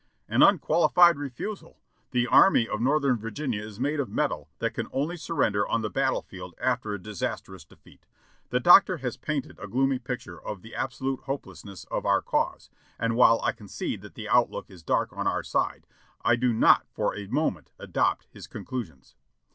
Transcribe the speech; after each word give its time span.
"An 0.27 0.41
unqualified 0.41 1.15
refusal. 1.17 1.77
The 2.09 2.25
Army 2.25 2.67
of 2.67 2.81
Northern 2.81 3.17
Virginia 3.19 3.61
is 3.63 3.79
made 3.79 3.99
of 3.99 4.09
metal 4.09 4.49
that 4.57 4.71
can 4.73 4.87
only 4.91 5.15
surrender 5.15 5.67
on 5.67 5.83
the 5.83 5.91
battle 5.91 6.23
field 6.23 6.55
after 6.59 6.91
a 6.95 6.99
disastrous 6.99 7.63
defeat. 7.65 8.07
The 8.49 8.59
Doctor 8.59 8.97
has 8.97 9.15
painted 9.15 9.59
a 9.59 9.67
gloomy 9.67 9.99
picture 9.99 10.41
of 10.41 10.63
the 10.63 10.73
absolute 10.73 11.19
hopelessness 11.25 11.83
of 11.91 12.07
our 12.07 12.23
cause, 12.23 12.71
and 12.97 13.15
while 13.15 13.41
I 13.43 13.51
concede 13.51 14.01
that 14.01 14.15
the 14.15 14.27
outlook 14.27 14.71
is 14.71 14.81
dark 14.81 15.09
for 15.11 15.17
our 15.27 15.43
side, 15.43 15.85
I 16.25 16.35
do 16.35 16.51
not 16.51 16.87
for 16.89 17.15
a 17.15 17.27
moment 17.27 17.69
adopt 17.77 18.25
his 18.31 18.47
conclusions. 18.47 19.13